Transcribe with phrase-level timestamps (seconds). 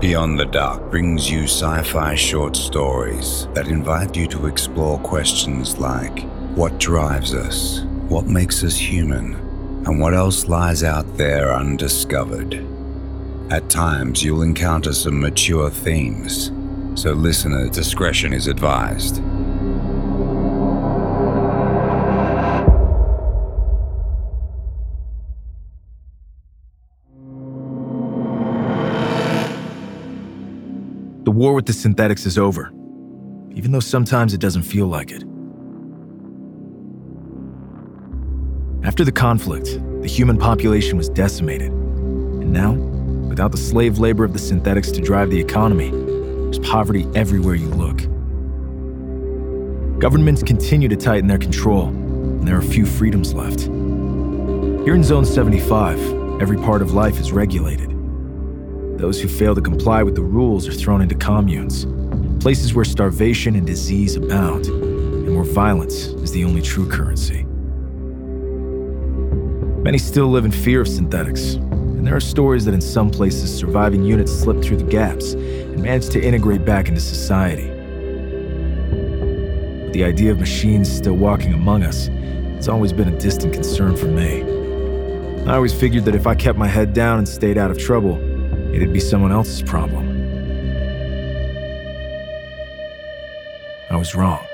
[0.00, 5.76] Beyond the Dark brings you sci fi short stories that invite you to explore questions
[5.78, 6.22] like
[6.54, 9.34] what drives us, what makes us human,
[9.86, 12.64] and what else lies out there undiscovered.
[13.50, 16.52] At times, you'll encounter some mature themes,
[16.94, 19.20] so listener discretion is advised.
[31.28, 32.72] The war with the synthetics is over,
[33.54, 35.24] even though sometimes it doesn't feel like it.
[38.82, 41.70] After the conflict, the human population was decimated.
[41.70, 42.72] And now,
[43.28, 47.68] without the slave labor of the synthetics to drive the economy, there's poverty everywhere you
[47.68, 47.98] look.
[50.00, 53.60] Governments continue to tighten their control, and there are few freedoms left.
[53.60, 57.97] Here in Zone 75, every part of life is regulated.
[58.98, 61.86] Those who fail to comply with the rules are thrown into communes,
[62.42, 67.44] places where starvation and disease abound, and where violence is the only true currency.
[69.84, 73.56] Many still live in fear of synthetics, and there are stories that in some places
[73.56, 77.68] surviving units slip through the gaps and manage to integrate back into society.
[79.84, 82.08] But the idea of machines still walking among us
[82.56, 84.42] has always been a distant concern for me.
[85.44, 88.37] I always figured that if I kept my head down and stayed out of trouble,
[88.72, 90.06] it'd be someone else's problem.
[93.90, 94.47] I was wrong.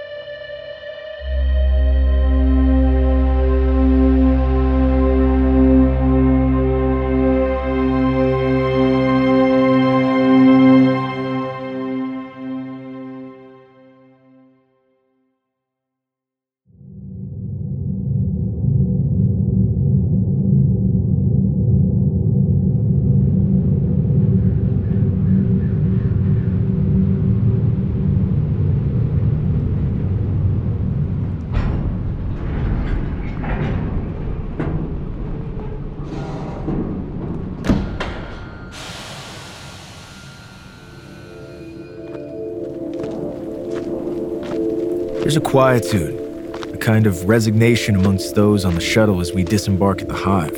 [45.34, 50.00] There's a quietude, a kind of resignation amongst those on the shuttle as we disembark
[50.00, 50.54] at the hive.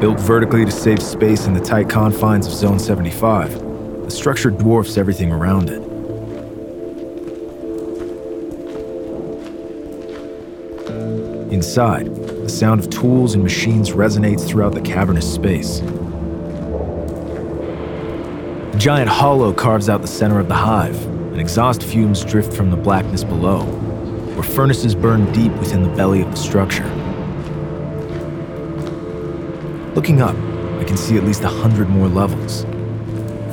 [0.00, 4.96] Built vertically to save space in the tight confines of Zone 75, the structure dwarfs
[4.96, 5.82] everything around it.
[11.52, 15.80] Inside, the sound of tools and machines resonates throughout the cavernous space.
[18.74, 22.68] A giant hollow carves out the center of the hive, and exhaust fumes drift from
[22.68, 26.82] the blackness below, where furnaces burn deep within the belly of the structure.
[29.94, 30.34] Looking up,
[30.80, 32.64] I can see at least a hundred more levels.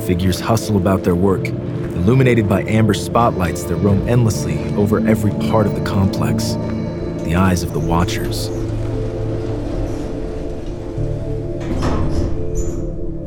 [0.04, 5.68] Figures hustle about their work, illuminated by amber spotlights that roam endlessly over every part
[5.68, 6.54] of the complex,
[7.22, 8.48] the eyes of the watchers.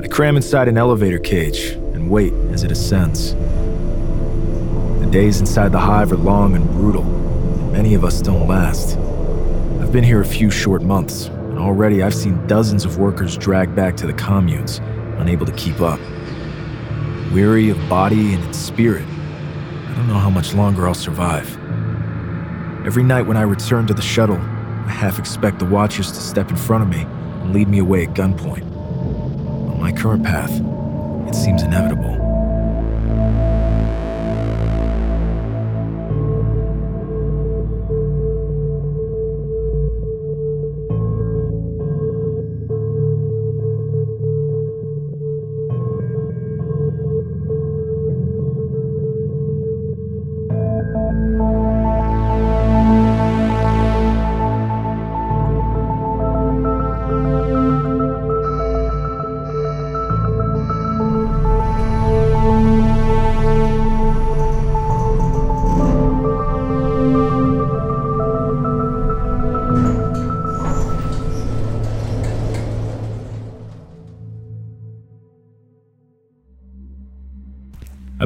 [0.03, 3.37] I cram inside an elevator cage and wait as it ascends.
[5.11, 8.95] Days inside the hive are long and brutal, and many of us don't last.
[9.81, 13.75] I've been here a few short months, and already I've seen dozens of workers dragged
[13.75, 14.77] back to the communes,
[15.17, 15.99] unable to keep up.
[17.33, 21.57] Weary of body and its spirit, I don't know how much longer I'll survive.
[22.85, 26.51] Every night when I return to the shuttle, I half expect the Watchers to step
[26.51, 28.63] in front of me and lead me away at gunpoint.
[29.71, 30.51] On my current path,
[31.27, 32.18] it seems inevitable.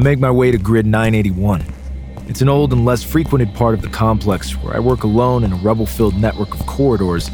[0.04, 1.66] Make my way to Grid 981.
[2.28, 5.54] It's an old and less frequented part of the complex where I work alone in
[5.54, 7.32] a rubble filled network of corridors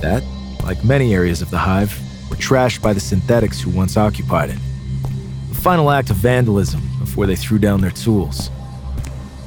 [0.00, 0.22] that,
[0.62, 1.92] like many areas of the hive,
[2.30, 4.58] were trashed by the synthetics who once occupied it.
[5.48, 8.50] The final act of vandalism before they threw down their tools.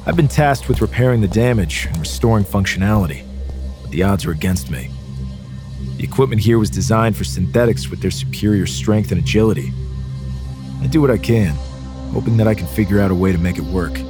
[0.04, 3.24] I've been tasked with repairing the damage and restoring functionality,
[3.80, 4.90] but the odds are against me.
[5.96, 9.72] The equipment here was designed for synthetics with their superior strength and agility.
[10.82, 11.56] I do what I can,
[12.12, 14.00] hoping that I can figure out a way to make it work.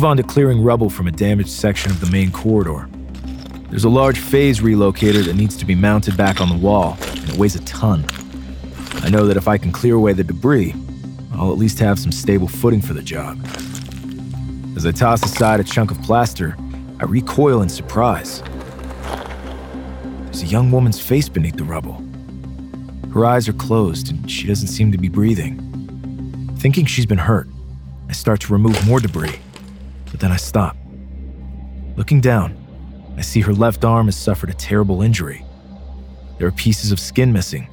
[0.00, 2.88] Move on to clearing rubble from a damaged section of the main corridor.
[3.68, 7.28] There's a large phase relocator that needs to be mounted back on the wall, and
[7.28, 8.06] it weighs a ton.
[9.02, 10.74] I know that if I can clear away the debris,
[11.34, 13.38] I'll at least have some stable footing for the job.
[14.74, 16.56] As I toss aside a chunk of plaster,
[16.98, 18.42] I recoil in surprise.
[20.24, 22.02] There's a young woman's face beneath the rubble.
[23.12, 26.56] Her eyes are closed and she doesn't seem to be breathing.
[26.56, 27.48] Thinking she's been hurt,
[28.08, 29.40] I start to remove more debris
[30.10, 30.76] but then I stop.
[31.96, 32.56] Looking down,
[33.16, 35.44] I see her left arm has suffered a terrible injury.
[36.38, 37.68] There are pieces of skin missing,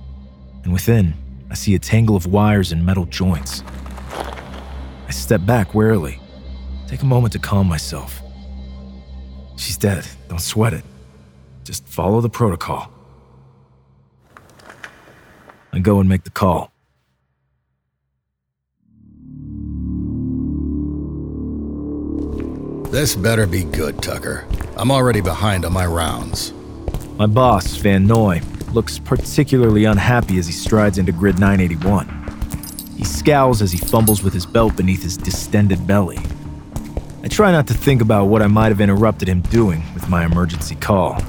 [0.63, 1.13] and within,
[1.49, 3.63] I see a tangle of wires and metal joints.
[5.07, 6.19] I step back warily,
[6.87, 8.21] take a moment to calm myself.
[9.55, 10.83] She's dead, don't sweat it.
[11.63, 12.91] Just follow the protocol.
[15.73, 16.71] I go and make the call.
[22.97, 24.47] This better be good, Tucker.
[24.75, 26.51] I'm already behind on my rounds.
[27.17, 28.41] My boss, Van Noy,
[28.71, 32.07] looks particularly unhappy as he strides into Grid 981.
[32.97, 36.17] He scowls as he fumbles with his belt beneath his distended belly.
[37.21, 40.25] I try not to think about what I might have interrupted him doing with my
[40.25, 41.21] emergency call.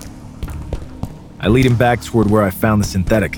[1.38, 3.36] I lead him back toward where I found the synthetic.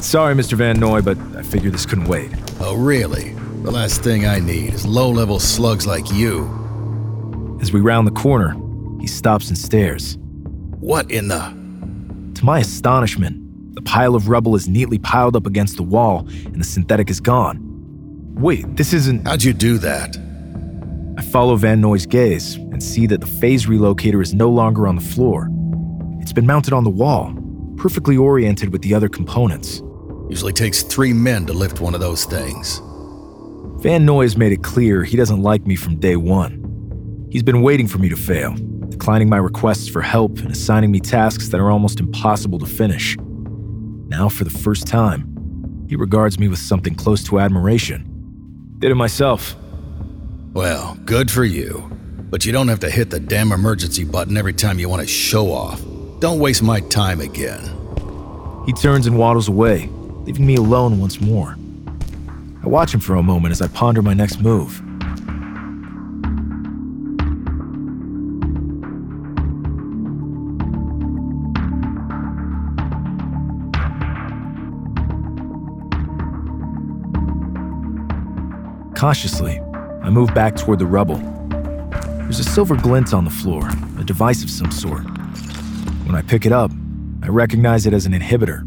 [0.00, 0.54] Sorry, Mr.
[0.54, 2.32] Van Noy, but I figured this couldn't wait.
[2.58, 3.34] Oh, really?
[3.62, 6.61] The last thing I need is low level slugs like you
[7.62, 8.56] as we round the corner,
[9.00, 10.18] he stops and stares.
[10.80, 11.38] What in the?
[12.34, 16.60] To my astonishment, the pile of rubble is neatly piled up against the wall and
[16.60, 17.60] the synthetic is gone.
[18.34, 19.26] Wait, this isn't.
[19.26, 20.16] How'd you do that?
[21.16, 24.96] I follow Van Noy's gaze and see that the phase relocator is no longer on
[24.96, 25.48] the floor.
[26.20, 27.32] It's been mounted on the wall,
[27.76, 29.82] perfectly oriented with the other components.
[30.28, 32.80] Usually takes three men to lift one of those things.
[33.82, 36.61] Van Noy has made it clear he doesn't like me from day one.
[37.32, 38.54] He's been waiting for me to fail,
[38.90, 43.16] declining my requests for help and assigning me tasks that are almost impossible to finish.
[43.18, 48.04] Now, for the first time, he regards me with something close to admiration.
[48.80, 49.56] Did it myself.
[50.52, 51.90] Well, good for you.
[52.28, 55.08] But you don't have to hit the damn emergency button every time you want to
[55.08, 55.80] show off.
[56.20, 57.62] Don't waste my time again.
[58.66, 59.88] He turns and waddles away,
[60.26, 61.56] leaving me alone once more.
[62.62, 64.82] I watch him for a moment as I ponder my next move.
[79.02, 79.58] Cautiously,
[80.04, 81.16] I move back toward the rubble.
[82.18, 83.68] There's a silver glint on the floor,
[83.98, 85.02] a device of some sort.
[86.06, 86.70] When I pick it up,
[87.20, 88.62] I recognize it as an inhibitor,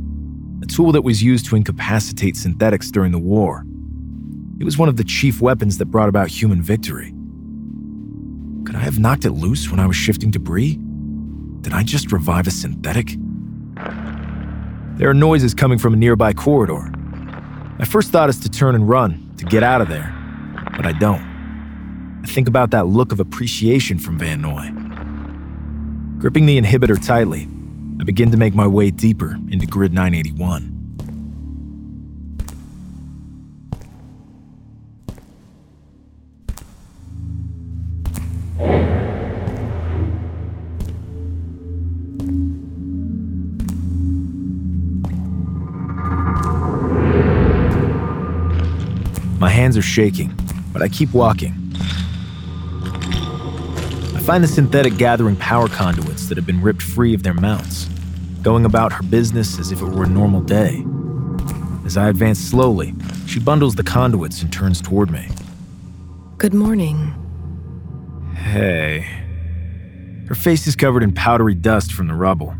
[0.62, 3.64] a tool that was used to incapacitate synthetics during the war.
[4.60, 7.14] It was one of the chief weapons that brought about human victory.
[8.66, 10.78] Could I have knocked it loose when I was shifting debris?
[11.62, 13.16] Did I just revive a synthetic?
[14.98, 16.92] There are noises coming from a nearby corridor.
[17.80, 20.15] My first thought is to turn and run, to get out of there
[20.76, 21.36] but I don't.
[22.24, 24.72] I think about that look of appreciation from Van Noy.
[26.20, 27.48] Gripping the inhibitor tightly,
[28.00, 30.72] I begin to make my way deeper into Grid 981.
[49.40, 50.36] My hands are shaking
[50.76, 51.54] but I keep walking.
[54.14, 57.88] I find the synthetic gathering power conduits that have been ripped free of their mounts.
[58.42, 60.84] going about her business as if it were a normal day.
[61.86, 62.94] As I advance slowly,
[63.26, 65.30] she bundles the conduits and turns toward me.
[66.38, 67.16] Good morning.
[68.36, 69.08] Hey.
[70.28, 72.54] Her face is covered in powdery dust from the rubble,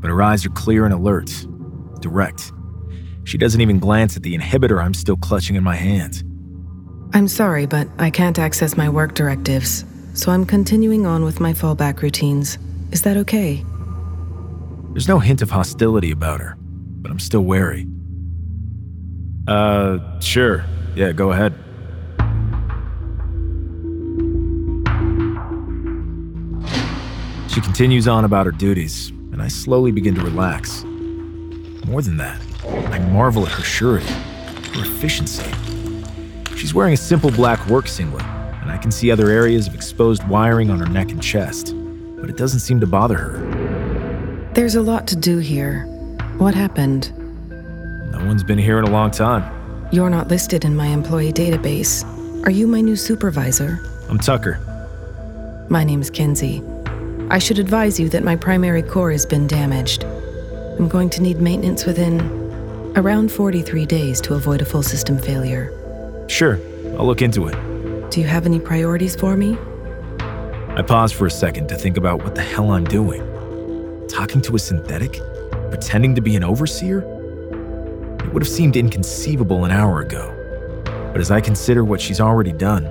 [0.00, 1.30] but her eyes are clear and alert,
[2.00, 2.50] direct.
[3.22, 6.24] She doesn't even glance at the inhibitor I'm still clutching in my hand.
[7.14, 11.52] I'm sorry, but I can't access my work directives, so I'm continuing on with my
[11.52, 12.56] fallback routines.
[12.90, 13.62] Is that okay?
[14.92, 17.86] There's no hint of hostility about her, but I'm still wary.
[19.46, 20.64] Uh, sure.
[20.94, 21.52] Yeah, go ahead.
[27.52, 30.84] She continues on about her duties, and I slowly begin to relax.
[31.86, 35.44] More than that, I marvel at her surety, her efficiency.
[36.62, 40.22] She's wearing a simple black work singlet, and I can see other areas of exposed
[40.28, 41.74] wiring on her neck and chest,
[42.20, 44.50] but it doesn't seem to bother her.
[44.54, 45.86] There's a lot to do here.
[46.38, 47.12] What happened?
[48.12, 49.42] No one's been here in a long time.
[49.90, 52.04] You're not listed in my employee database.
[52.46, 53.80] Are you my new supervisor?
[54.08, 54.60] I'm Tucker.
[55.68, 56.62] My name's Kenzie.
[57.28, 60.04] I should advise you that my primary core has been damaged.
[60.78, 62.20] I'm going to need maintenance within
[62.94, 65.76] around 43 days to avoid a full system failure.
[66.32, 66.58] Sure,
[66.98, 68.10] I'll look into it.
[68.10, 69.54] Do you have any priorities for me?
[70.70, 73.20] I pause for a second to think about what the hell I'm doing.
[74.08, 75.20] Talking to a synthetic?
[75.68, 77.00] Pretending to be an overseer?
[77.00, 80.34] It would have seemed inconceivable an hour ago.
[81.12, 82.86] But as I consider what she's already done,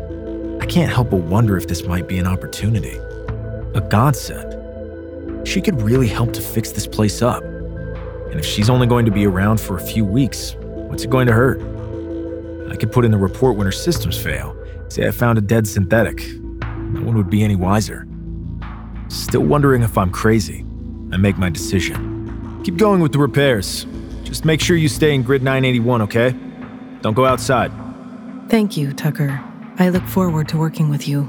[0.62, 3.00] I can't help but wonder if this might be an opportunity
[3.74, 5.48] a godsend.
[5.48, 7.42] She could really help to fix this place up.
[7.42, 11.26] And if she's only going to be around for a few weeks, what's it going
[11.26, 11.60] to hurt?
[12.72, 14.56] I could put in the report when her systems fail,
[14.88, 16.26] say I found a dead synthetic.
[16.40, 18.08] No one would be any wiser.
[19.10, 20.66] Still wondering if I'm crazy.
[21.12, 22.62] I make my decision.
[22.64, 23.86] Keep going with the repairs.
[24.24, 26.34] Just make sure you stay in grid 981, okay?
[27.02, 27.74] Don't go outside.
[28.48, 29.44] Thank you, Tucker.
[29.78, 31.24] I look forward to working with you.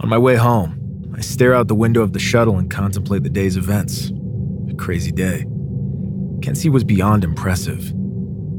[0.00, 0.85] On my way home,
[1.16, 4.12] I stare out the window of the shuttle and contemplate the day's events.
[4.70, 5.46] A crazy day.
[6.42, 7.86] Kenzie was beyond impressive.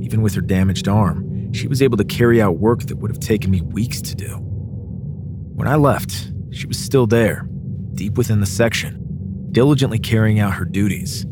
[0.01, 3.19] Even with her damaged arm, she was able to carry out work that would have
[3.19, 4.37] taken me weeks to do.
[4.37, 7.47] When I left, she was still there,
[7.93, 9.05] deep within the section,
[9.51, 11.27] diligently carrying out her duties.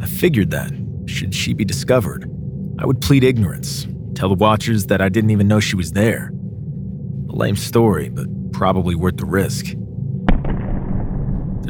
[0.00, 0.72] I figured that,
[1.04, 2.24] should she be discovered,
[2.78, 6.32] I would plead ignorance, tell the Watchers that I didn't even know she was there.
[7.28, 9.74] A lame story, but probably worth the risk.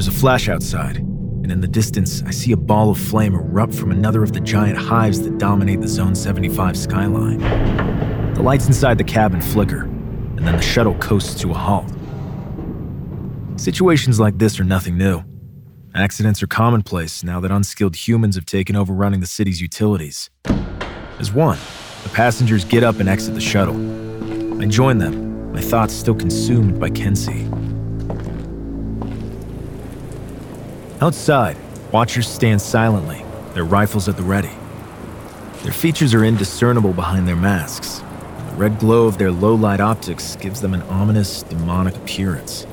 [0.00, 3.75] There's a flash outside, and in the distance, I see a ball of flame erupt
[3.75, 7.38] from another of the giant hives that dominate the Zone 75 skyline.
[8.33, 11.92] The lights inside the cabin flicker, and then the shuttle coasts to a halt.
[13.57, 15.23] Situations like this are nothing new.
[15.95, 20.30] Accidents are commonplace now that unskilled humans have taken over running the city's utilities.
[21.19, 21.59] As one,
[22.04, 23.76] the passengers get up and exit the shuttle.
[24.62, 27.47] I join them my thoughts still consumed by Kenzie.
[31.02, 31.57] Outside,
[31.92, 34.50] watchers stand silently, their rifles at the ready.
[35.62, 38.02] Their features are indiscernible behind their masks.
[38.50, 42.64] The red glow of their low light optics gives them an ominous, demonic appearance.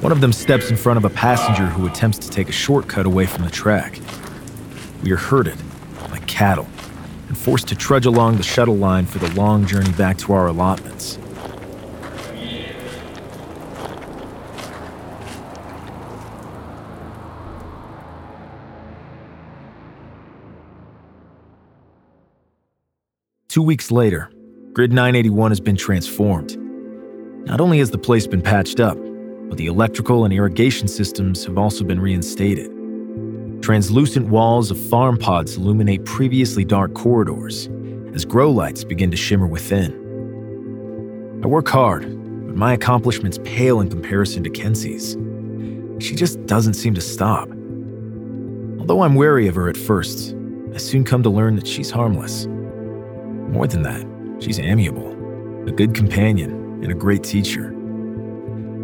[0.00, 3.04] One of them steps in front of a passenger who attempts to take a shortcut
[3.04, 4.00] away from the track.
[5.02, 5.58] We are herded,
[6.10, 6.66] like cattle,
[7.28, 10.46] and forced to trudge along the shuttle line for the long journey back to our
[10.46, 11.18] allotments.
[23.48, 24.30] Two weeks later,
[24.74, 26.58] Grid 981 has been transformed.
[27.46, 28.98] Not only has the place been patched up,
[29.48, 32.70] but the electrical and irrigation systems have also been reinstated.
[33.62, 37.70] Translucent walls of farm pods illuminate previously dark corridors
[38.12, 39.92] as grow lights begin to shimmer within.
[41.42, 45.16] I work hard, but my accomplishments pale in comparison to Kenzie's.
[46.04, 47.48] She just doesn't seem to stop.
[48.78, 50.36] Although I'm wary of her at first,
[50.74, 52.46] I soon come to learn that she's harmless.
[53.50, 54.04] More than that,
[54.42, 55.10] she's amiable,
[55.66, 56.50] a good companion,
[56.82, 57.74] and a great teacher.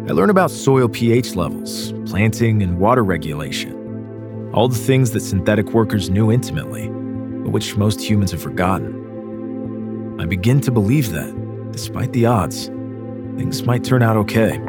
[0.07, 4.51] I learn about soil pH levels, planting, and water regulation.
[4.53, 10.17] All the things that synthetic workers knew intimately, but which most humans have forgotten.
[10.19, 12.67] I begin to believe that, despite the odds,
[13.37, 14.59] things might turn out okay.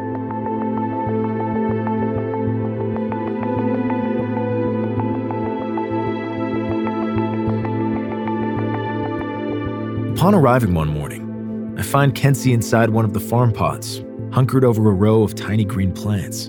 [10.17, 14.89] Upon arriving one morning, I find Kenzie inside one of the farm pods, hunkered over
[14.89, 16.47] a row of tiny green plants.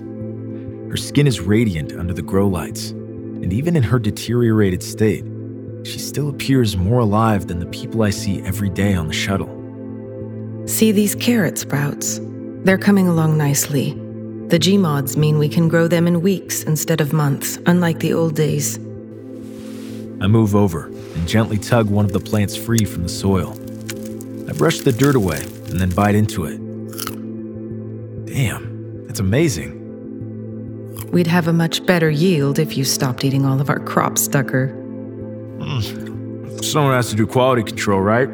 [0.89, 5.23] Her skin is radiant under the grow lights, and even in her deteriorated state,
[5.83, 9.55] she still appears more alive than the people I see every day on the shuttle.
[10.65, 12.19] See these carrot sprouts?
[12.63, 13.91] They're coming along nicely.
[14.47, 18.33] The Gmods mean we can grow them in weeks instead of months, unlike the old
[18.33, 18.79] days.
[20.21, 23.58] I move over and gently tug one of the plants free from the soil.
[24.49, 26.57] I brush the dirt away and then bite into it.
[28.25, 29.75] Damn, that's amazing.
[31.11, 34.69] We'd have a much better yield if you stopped eating all of our crops, Tucker.
[35.61, 36.57] Hmm.
[36.63, 38.27] Someone has to do quality control, right?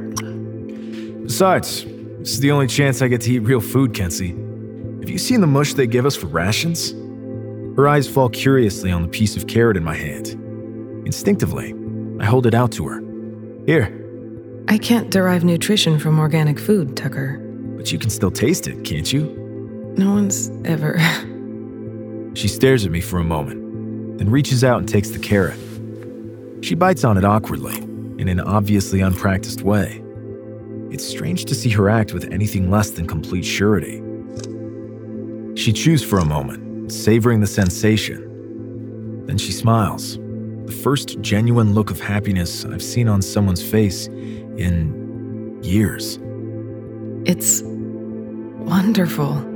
[1.24, 4.36] Besides, this is the only chance I get to eat real food, Kenzie.
[5.01, 6.91] Have you seen the mush they give us for rations?
[7.75, 10.29] Her eyes fall curiously on the piece of carrot in my hand.
[11.05, 11.74] Instinctively,
[12.22, 13.01] I hold it out to her.
[13.65, 14.04] Here,
[14.67, 17.38] I can't derive nutrition from organic food, Tucker.
[17.77, 19.25] but you can still taste it, can't you?
[19.98, 20.98] No one's ever.
[22.36, 25.57] She stares at me for a moment, then reaches out and takes the carrot.
[26.60, 27.77] She bites on it awkwardly,
[28.17, 30.03] in an obviously unpracticed way.
[30.91, 34.01] It's strange to see her act with anything less than complete surety.
[35.55, 39.24] She chews for a moment, savoring the sensation.
[39.27, 40.17] Then she smiles,
[40.65, 44.10] the first genuine look of happiness I've seen on someone's face
[44.57, 46.19] in years.
[47.25, 49.54] It's wonderful.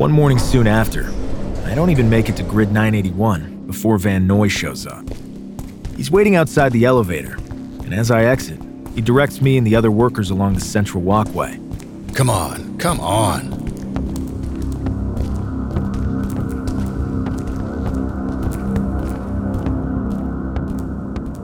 [0.00, 1.12] One morning soon after,
[1.66, 5.04] I don't even make it to grid 981 before Van Noy shows up.
[5.94, 7.34] He's waiting outside the elevator,
[7.84, 8.58] and as I exit,
[8.94, 11.60] he directs me and the other workers along the central walkway.
[12.14, 13.50] Come on, come on.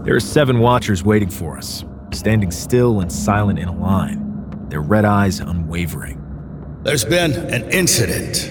[0.02, 4.80] There are seven watchers waiting for us, standing still and silent in a line, their
[4.80, 6.25] red eyes unwavering.
[6.86, 8.48] There's been an incident.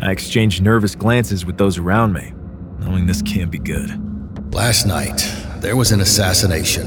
[0.00, 2.32] I exchange nervous glances with those around me,
[2.78, 4.54] knowing this can't be good.
[4.54, 5.20] Last night,
[5.56, 6.86] there was an assassination.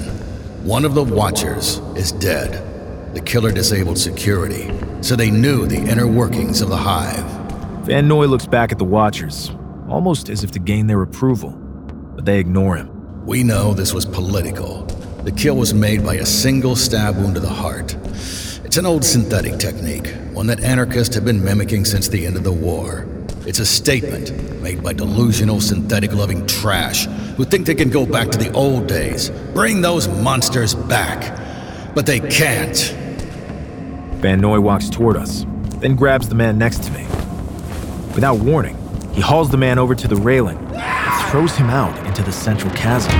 [0.63, 3.13] One of the Watchers is dead.
[3.13, 7.25] The killer disabled security, so they knew the inner workings of the hive.
[7.86, 9.51] Van Noy looks back at the watchers,
[9.89, 11.49] almost as if to gain their approval,
[12.15, 13.25] but they ignore him.
[13.25, 14.83] We know this was political.
[15.25, 17.97] The kill was made by a single stab wound to the heart.
[18.73, 22.43] It's an old synthetic technique, one that anarchists have been mimicking since the end of
[22.43, 23.05] the war.
[23.45, 24.31] It's a statement
[24.63, 27.05] made by delusional, synthetic loving trash
[27.38, 31.39] who think they can go back to the old days, bring those monsters back.
[31.93, 32.75] But they can't.
[34.15, 35.45] Van Noy walks toward us,
[35.77, 37.03] then grabs the man next to me.
[38.15, 38.75] Without warning,
[39.13, 42.73] he hauls the man over to the railing and throws him out into the central
[42.73, 43.12] chasm.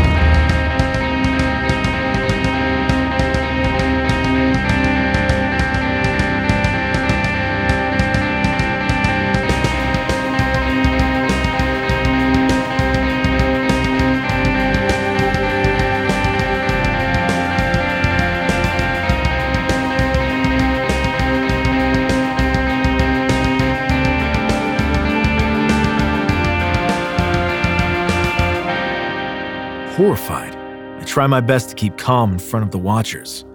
[29.93, 30.56] Horrified,
[30.99, 33.45] I try my best to keep calm in front of the watchers.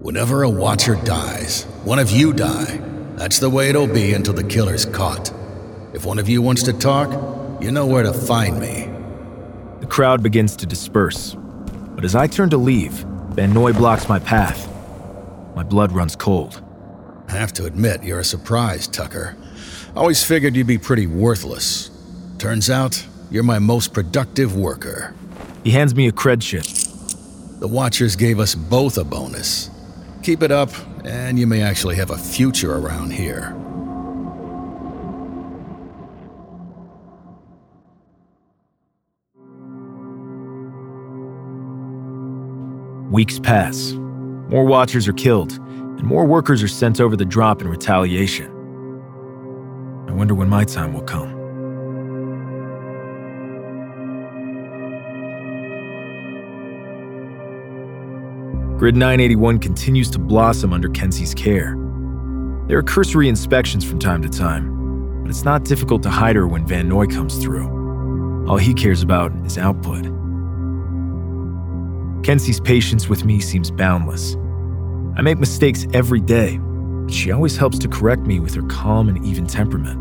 [0.00, 2.78] Whenever a Watcher dies, one of you die.
[3.14, 5.32] That's the way it'll be until the killer's caught.
[5.94, 8.90] If one of you wants to talk, you know where to find me.
[9.78, 11.36] The crowd begins to disperse,
[11.94, 13.04] but as I turn to leave,
[13.34, 14.68] Van Noy blocks my path.
[15.54, 16.60] My blood runs cold.
[17.28, 19.36] I have to admit, you're a surprise, Tucker.
[19.94, 21.92] I Always figured you'd be pretty worthless.
[22.38, 25.14] Turns out, you're my most productive worker.
[25.62, 26.64] He hands me a cred chip.
[27.60, 29.70] The Watchers gave us both a bonus.
[30.22, 30.70] Keep it up,
[31.04, 33.54] and you may actually have a future around here.
[43.10, 43.92] Weeks pass.
[44.48, 48.46] More watchers are killed, and more workers are sent over the drop in retaliation.
[50.08, 51.39] I wonder when my time will come.
[58.80, 61.76] Grid 981 continues to blossom under Kenzie's care.
[62.66, 66.48] There are cursory inspections from time to time, but it's not difficult to hide her
[66.48, 68.46] when Van Noy comes through.
[68.48, 70.04] All he cares about is output.
[72.24, 74.36] Kenzie's patience with me seems boundless.
[75.14, 79.10] I make mistakes every day, but she always helps to correct me with her calm
[79.10, 80.00] and even temperament.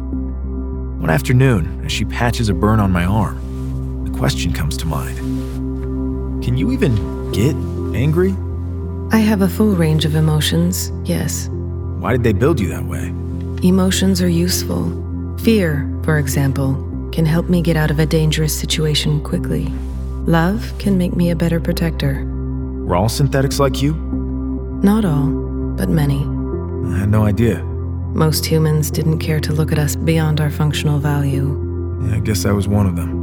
[1.02, 5.18] One afternoon, as she patches a burn on my arm, the question comes to mind
[6.42, 6.96] Can you even
[7.34, 7.54] get
[7.94, 8.34] angry?
[9.12, 11.50] I have a full range of emotions, yes.
[12.00, 13.08] Why did they build you that way?
[13.68, 14.86] Emotions are useful.
[15.40, 16.76] Fear, for example,
[17.12, 19.66] can help me get out of a dangerous situation quickly.
[20.28, 22.24] Love can make me a better protector.
[22.86, 23.96] We're all synthetics like you?
[24.84, 25.28] Not all,
[25.76, 26.20] but many.
[26.94, 27.64] I had no idea.
[28.14, 31.58] Most humans didn't care to look at us beyond our functional value.
[32.04, 33.19] Yeah, I guess I was one of them.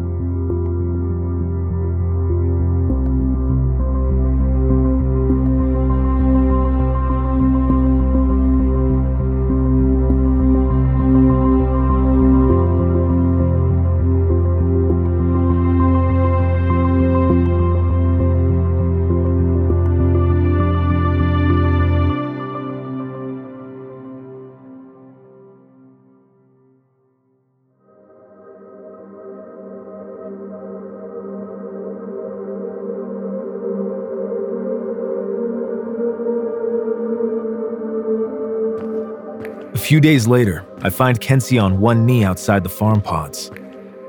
[39.96, 43.50] Few days later, I find Kenzie on one knee outside the farm pods.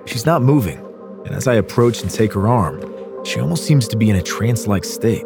[0.06, 0.80] She's not moving,
[1.26, 2.84] and as I approach and take her arm,
[3.24, 5.24] she almost seems to be in a trance like state.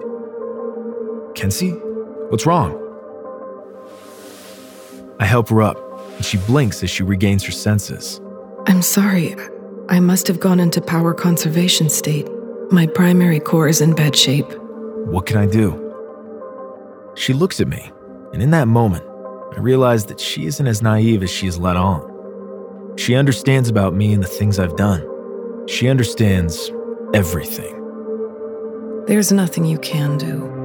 [1.34, 1.72] Kenzie?
[2.30, 2.78] What's wrong?
[5.20, 5.80] I help her up,
[6.18, 8.22] and she blinks as she regains her senses.
[8.68, 9.36] I'm sorry.
[9.90, 12.30] I must have gone into power conservation state.
[12.70, 14.54] My primary core is in bad shape.
[15.08, 15.74] What can I do?
[17.16, 17.92] She looks at me,
[18.32, 19.04] and in that moment,
[19.54, 22.96] I realize that she isn't as naive as she is let on.
[22.98, 25.06] She understands about me and the things I've done.
[25.68, 26.72] She understands
[27.14, 27.78] everything.
[29.08, 30.61] There's nothing you can do.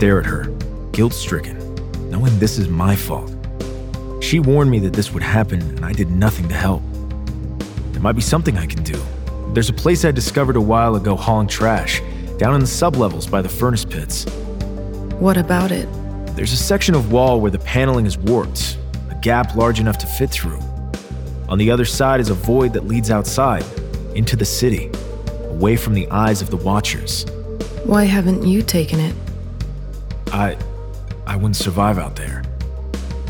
[0.00, 0.44] Stare at her,
[0.92, 1.58] guilt stricken,
[2.08, 3.30] knowing this is my fault.
[4.22, 6.82] She warned me that this would happen, and I did nothing to help.
[7.92, 8.98] There might be something I can do.
[9.52, 12.00] There's a place I discovered a while ago hauling trash,
[12.38, 14.24] down in the sublevels by the furnace pits.
[15.18, 15.86] What about it?
[16.34, 18.78] There's a section of wall where the paneling is warped,
[19.10, 20.60] a gap large enough to fit through.
[21.50, 23.66] On the other side is a void that leads outside,
[24.14, 24.90] into the city,
[25.50, 27.26] away from the eyes of the watchers.
[27.84, 29.14] Why haven't you taken it?
[30.32, 30.56] I
[31.26, 32.42] I wouldn't survive out there.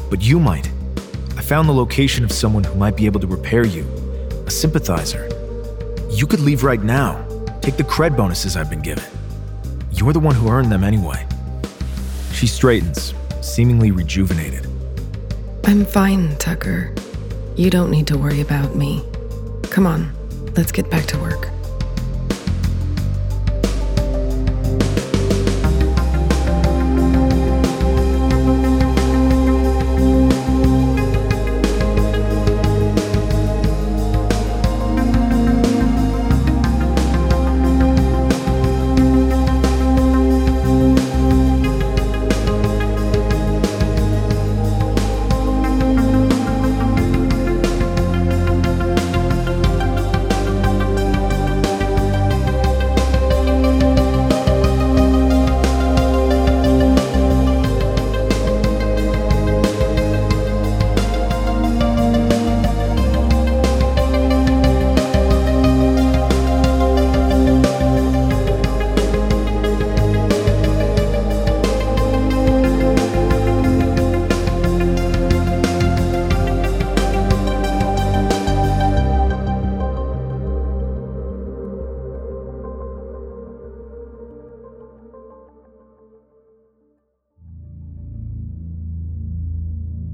[0.09, 0.71] But you might.
[1.37, 3.85] I found the location of someone who might be able to repair you.
[4.47, 5.29] A sympathizer.
[6.11, 7.25] You could leave right now.
[7.61, 9.05] Take the cred bonuses I've been given.
[9.93, 11.27] You're the one who earned them anyway.
[12.33, 14.67] She straightens, seemingly rejuvenated.
[15.65, 16.95] I'm fine, Tucker.
[17.57, 19.05] You don't need to worry about me.
[19.65, 20.11] Come on,
[20.57, 21.49] let's get back to work.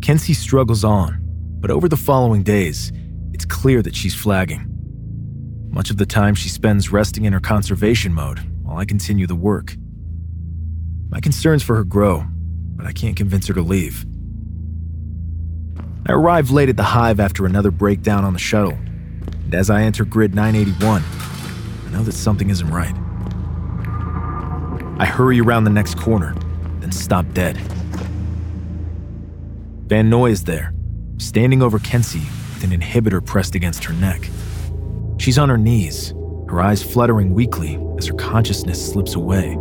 [0.02, 1.18] Kenzie struggles on,
[1.60, 2.92] but over the following days,
[3.32, 4.72] it's clear that she's flagging.
[5.70, 9.34] Much of the time she spends resting in her conservation mode while I continue the
[9.34, 9.76] work.
[11.10, 12.24] My concerns for her grow,
[12.76, 14.06] but I can't convince her to leave.
[16.08, 19.82] I arrive late at the hive after another breakdown on the shuttle, and as I
[19.82, 22.94] enter grid 981, I know that something isn't right.
[24.98, 26.34] I hurry around the next corner,
[26.80, 27.58] then stop dead.
[29.86, 30.74] Van Noy is there,
[31.18, 34.28] standing over Kenzie with an inhibitor pressed against her neck.
[35.16, 36.12] She's on her knees,
[36.48, 39.54] her eyes fluttering weakly as her consciousness slips away.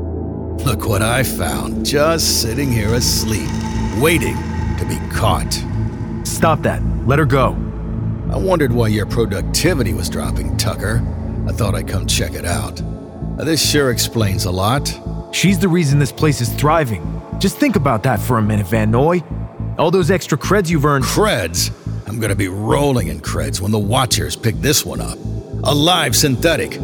[0.66, 3.48] Look what I found, just sitting here asleep,
[4.00, 4.36] waiting
[4.80, 5.54] to be caught.
[6.26, 6.82] Stop that.
[7.06, 7.52] Let her go.
[8.32, 11.04] I wondered why your productivity was dropping, Tucker.
[11.48, 12.82] I thought I'd come check it out.
[13.38, 14.92] This sure explains a lot.
[15.32, 17.22] She's the reason this place is thriving.
[17.38, 19.24] Just think about that for a minute, Van Noy.
[19.78, 21.04] All those extra creds you've earned.
[21.04, 21.72] Creds?
[22.08, 25.18] I'm gonna be rolling in creds when the Watchers pick this one up.
[25.64, 26.80] A live synthetic.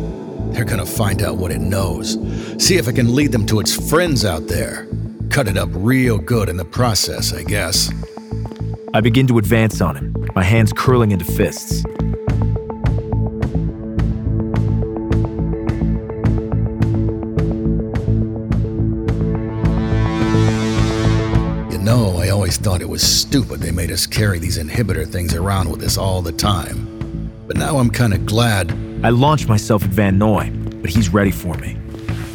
[0.51, 2.17] They're gonna find out what it knows.
[2.57, 4.87] See if it can lead them to its friends out there.
[5.29, 7.89] Cut it up real good in the process, I guess.
[8.93, 11.85] I begin to advance on him, my hands curling into fists.
[22.91, 27.31] Was stupid they made us carry these inhibitor things around with us all the time.
[27.47, 28.77] But now I'm kinda glad.
[29.01, 30.51] I launch myself at Van Noy,
[30.81, 31.77] but he's ready for me.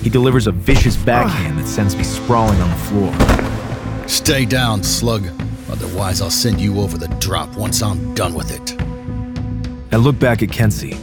[0.02, 4.08] He delivers a vicious backhand that sends me sprawling on the floor.
[4.08, 5.28] Stay down, slug.
[5.70, 8.80] Otherwise, I'll send you over the drop once I'm done with it.
[9.92, 10.96] I look back at Kenzie.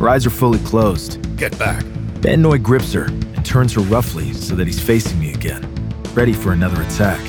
[0.00, 1.20] Her eyes are fully closed.
[1.36, 1.84] Get back.
[2.24, 5.62] Van Noy grips her and turns her roughly so that he's facing me again,
[6.12, 7.20] ready for another attack.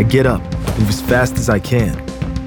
[0.00, 0.40] I get up,
[0.78, 1.94] move as fast as I can,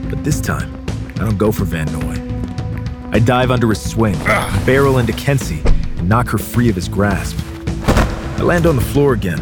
[0.09, 0.73] but this time,
[1.17, 3.11] I don't go for Van Noy.
[3.11, 4.17] I dive under his swing,
[4.65, 7.37] barrel into Kenzie, and knock her free of his grasp.
[7.85, 9.37] I land on the floor again,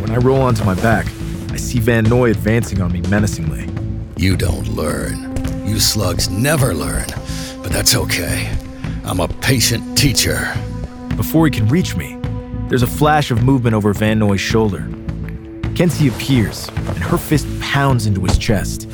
[0.00, 1.06] when I roll onto my back,
[1.52, 3.68] I see Van Noy advancing on me menacingly.
[4.16, 5.36] You don't learn.
[5.64, 7.06] You slugs never learn.
[7.62, 8.52] But that's okay.
[9.04, 10.52] I'm a patient teacher.
[11.16, 12.18] Before he can reach me,
[12.68, 14.88] there's a flash of movement over Van Noy's shoulder.
[15.76, 16.68] Kenzie appears,
[17.08, 18.84] her fist pounds into his chest.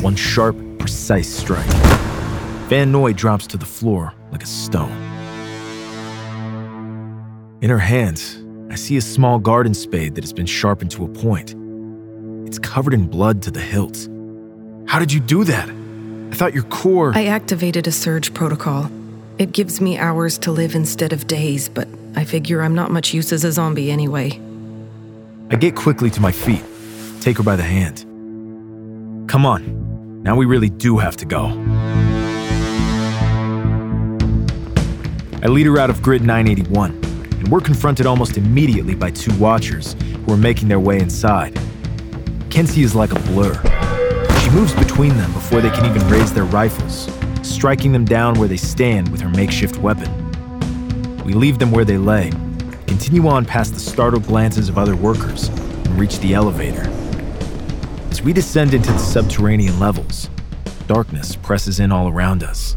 [0.00, 1.66] One sharp, precise strike.
[2.68, 4.92] Van Noy drops to the floor like a stone.
[7.62, 8.38] In her hands,
[8.70, 11.54] I see a small garden spade that has been sharpened to a point.
[12.46, 14.08] It's covered in blood to the hilt.
[14.86, 15.68] How did you do that?
[15.68, 17.12] I thought your core.
[17.14, 18.90] I activated a surge protocol.
[19.38, 23.14] It gives me hours to live instead of days, but I figure I'm not much
[23.14, 24.38] use as a zombie anyway.
[25.50, 26.62] I get quickly to my feet,
[27.22, 28.00] take her by the hand.
[29.28, 31.46] Come on, now we really do have to go.
[35.40, 39.94] I lead her out of grid 981, and we're confronted almost immediately by two watchers
[40.26, 41.56] who are making their way inside.
[42.50, 43.54] Kenzie is like a blur.
[44.40, 47.08] She moves between them before they can even raise their rifles,
[47.42, 50.10] striking them down where they stand with her makeshift weapon.
[51.24, 52.30] We leave them where they lay,
[52.88, 57.01] continue on past the startled glances of other workers, and reach the elevator.
[58.24, 60.30] We descend into the subterranean levels,
[60.86, 62.76] darkness presses in all around us.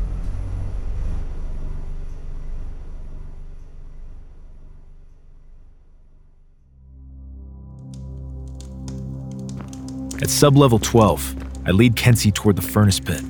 [10.15, 11.35] At sublevel 12,
[11.67, 13.21] I lead Kenzie toward the furnace pit.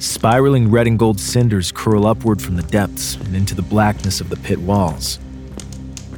[0.00, 4.30] Spiraling red and gold cinders curl upward from the depths and into the blackness of
[4.30, 5.20] the pit walls.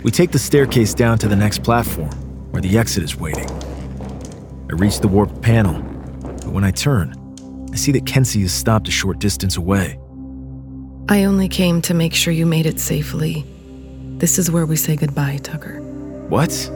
[0.02, 2.12] We take the staircase down to the next platform,
[2.50, 3.50] where the exit is waiting.
[4.68, 5.80] I reach the warped panel,
[6.22, 7.14] but when I turn,
[7.72, 9.98] I see that Kenzie has stopped a short distance away.
[11.08, 13.44] I only came to make sure you made it safely.
[14.18, 15.80] This is where we say goodbye, Tucker.
[16.28, 16.70] What?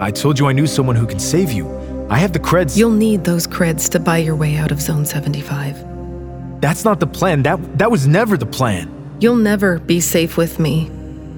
[0.00, 1.68] I told you I knew someone who can save you.
[2.08, 2.76] I have the creds.
[2.76, 6.60] You'll need those creds to buy your way out of Zone 75.
[6.62, 7.42] That's not the plan.
[7.42, 8.90] That that was never the plan.
[9.20, 10.86] You'll never be safe with me,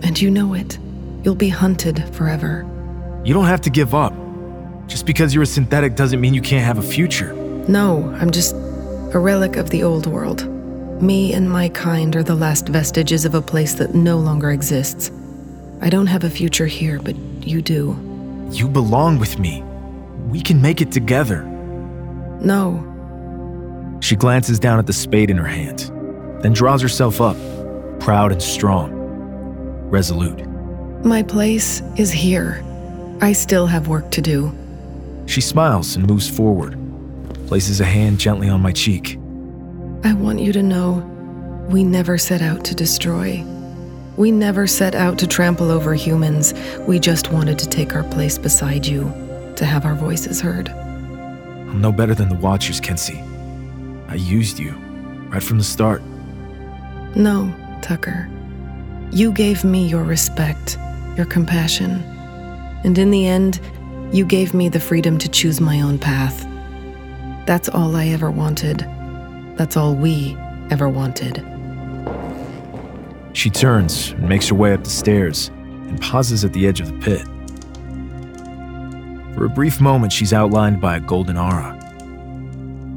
[0.03, 0.79] and you know it.
[1.25, 2.65] You'll be hunted forever.
[3.25, 4.15] You don't have to give up.
[4.87, 7.33] Just because you're a synthetic doesn't mean you can't have a future.
[7.69, 10.47] No, I'm just a relic of the old world.
[11.03, 15.11] Me and my kind are the last vestiges of a place that no longer exists.
[15.81, 17.97] I don't have a future here, but you do.
[18.51, 19.63] You belong with me.
[20.29, 21.43] We can make it together.
[22.41, 22.89] No,
[24.01, 25.91] She glances down at the spade in her hand,
[26.43, 27.37] then draws herself up,
[28.01, 28.91] proud and strong,
[29.91, 30.45] resolute.
[31.05, 32.65] my place is here.
[33.21, 34.53] I still have work to do.
[35.27, 36.79] She smiles and moves forward,
[37.47, 39.19] places a hand gently on my cheek.
[40.05, 41.09] I want you to know
[41.69, 43.45] we never set out to destroy.
[44.17, 46.53] We never set out to trample over humans.
[46.87, 49.05] We just wanted to take our place beside you,
[49.57, 50.69] to have our voices heard.
[50.69, 53.23] I'm no better than the Watchers, Kenzie.
[54.09, 54.73] I used you,
[55.31, 56.03] right from the start.
[57.15, 58.29] No, Tucker.
[59.11, 60.77] You gave me your respect,
[61.17, 62.03] your compassion,
[62.85, 63.61] and in the end,
[64.13, 66.47] you gave me the freedom to choose my own path.
[67.47, 68.81] That's all I ever wanted.
[69.57, 70.37] That's all we
[70.71, 71.45] ever wanted.
[73.33, 76.89] She turns and makes her way up the stairs and pauses at the edge of
[76.89, 77.27] the pit.
[79.35, 81.79] For a brief moment, she's outlined by a golden aura.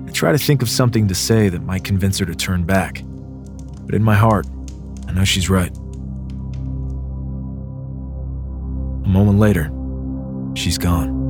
[0.07, 3.01] I try to think of something to say that might convince her to turn back,
[3.85, 4.45] but in my heart,
[5.07, 5.75] I know she's right.
[9.05, 9.71] A moment later,
[10.55, 11.24] she's gone.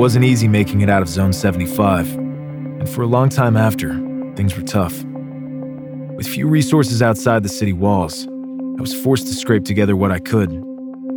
[0.00, 3.92] Wasn't easy making it out of Zone 75, and for a long time after,
[4.34, 5.04] things were tough.
[5.04, 10.18] With few resources outside the city walls, I was forced to scrape together what I
[10.18, 10.48] could,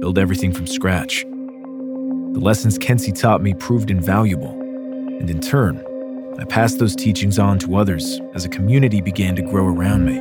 [0.02, 1.24] build everything from scratch.
[1.24, 5.82] The lessons Kenzie taught me proved invaluable, and in turn,
[6.38, 10.20] I passed those teachings on to others as a community began to grow around me.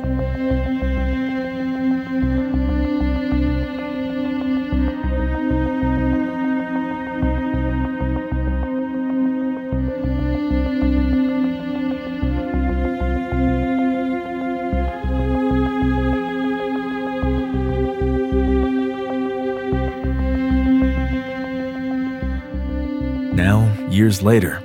[24.23, 24.61] Later,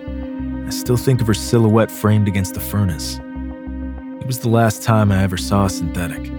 [0.66, 3.18] I still think of her silhouette framed against the furnace.
[4.20, 6.30] It was the last time I ever saw a synthetic.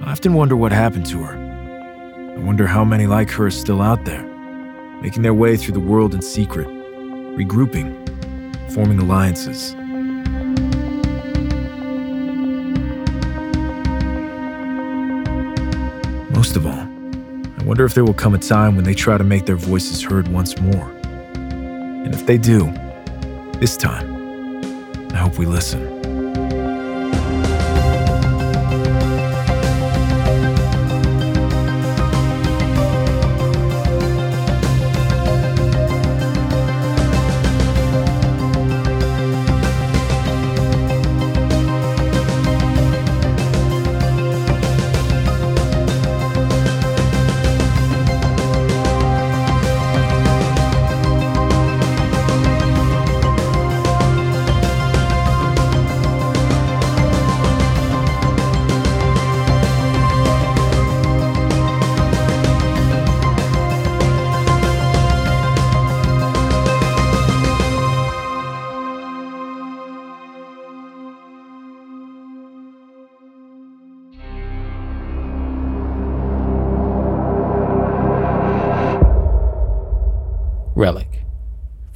[0.00, 2.34] I often wonder what happened to her.
[2.36, 4.22] I wonder how many like her are still out there,
[5.00, 7.94] making their way through the world in secret, regrouping,
[8.72, 9.74] forming alliances.
[16.34, 16.88] Most of all,
[17.58, 20.02] I wonder if there will come a time when they try to make their voices
[20.02, 20.92] heard once more.
[22.06, 22.72] And if they do,
[23.58, 24.06] this time,
[25.12, 25.95] I hope we listen.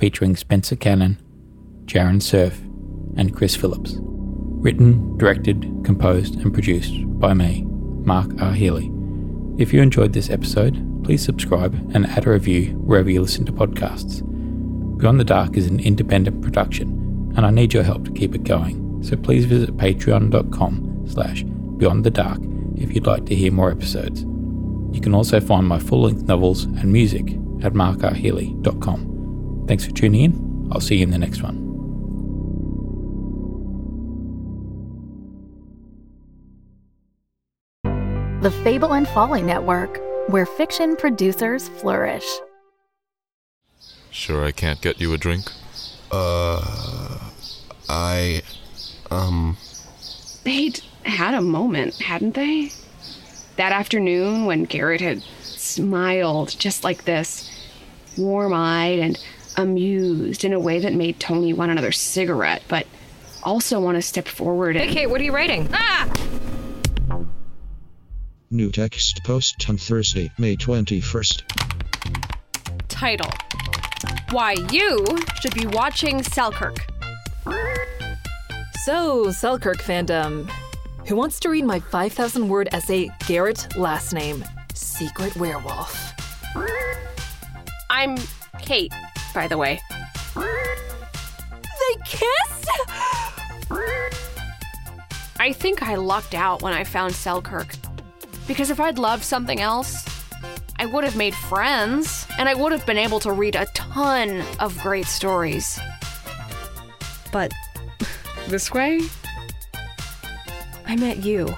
[0.01, 1.19] Featuring Spencer Cannon,
[1.85, 2.59] Jaren Cerf,
[3.19, 3.97] and Chris Phillips.
[4.01, 8.55] Written, directed, composed, and produced by me, Mark R.
[8.55, 8.91] Healy.
[9.59, 13.53] If you enjoyed this episode, please subscribe and add a review wherever you listen to
[13.53, 14.27] podcasts.
[14.97, 18.45] Beyond the Dark is an independent production, and I need your help to keep it
[18.45, 19.03] going.
[19.03, 22.41] So please visit patreon.com slash beyond the dark
[22.75, 24.23] if you'd like to hear more episodes.
[24.95, 27.33] You can also find my full-length novels and music
[27.63, 29.10] at markrhealy.com.
[29.71, 30.69] Thanks for tuning in.
[30.73, 31.55] I'll see you in the next one.
[38.43, 42.27] The Fable and Folly Network, where fiction producers flourish.
[44.11, 45.53] Sure, I can't get you a drink?
[46.11, 47.21] Uh.
[47.89, 48.43] I.
[49.13, 49.57] Um.
[50.43, 52.73] They'd had a moment, hadn't they?
[53.55, 57.49] That afternoon when Garrett had smiled just like this,
[58.19, 59.17] warm eyed and
[59.57, 62.87] amused in a way that made Tony want another cigarette, but
[63.43, 64.89] also want to step forward and.
[64.89, 65.69] Hey, Kate, what are you writing?
[65.73, 66.11] Ah!
[68.51, 71.43] New text post on Thursday, May 21st.
[72.89, 73.31] Title
[74.31, 75.07] Why You
[75.41, 76.85] Should Be Watching Selkirk.
[78.83, 80.51] So, Selkirk fandom.
[81.07, 84.45] Who wants to read my 5,000 word essay, Garrett Last Name,
[84.75, 86.13] Secret Werewolf?
[87.89, 88.17] I'm
[88.59, 88.93] Kate,
[89.33, 89.81] by the way.
[90.35, 92.71] They kissed?
[95.39, 97.75] I think I lucked out when I found Selkirk.
[98.47, 100.05] Because if I'd loved something else,
[100.79, 104.43] I would have made friends, and I would have been able to read a ton
[104.59, 105.79] of great stories.
[107.33, 107.53] But
[108.49, 109.01] this way,
[110.87, 111.55] I met you.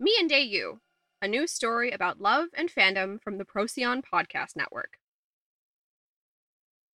[0.00, 0.80] Me and Day You,
[1.22, 4.98] a new story about love and fandom from the Procyon Podcast Network.